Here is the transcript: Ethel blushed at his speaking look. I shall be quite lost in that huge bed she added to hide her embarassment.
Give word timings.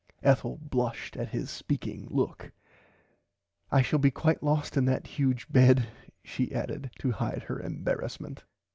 Ethel 0.23 0.57
blushed 0.63 1.15
at 1.15 1.29
his 1.29 1.51
speaking 1.51 2.07
look. 2.09 2.51
I 3.71 3.83
shall 3.83 3.99
be 3.99 4.09
quite 4.09 4.41
lost 4.41 4.75
in 4.75 4.85
that 4.85 5.05
huge 5.05 5.47
bed 5.47 5.89
she 6.23 6.51
added 6.51 6.89
to 6.97 7.11
hide 7.11 7.43
her 7.43 7.59
embarassment. 7.61 8.43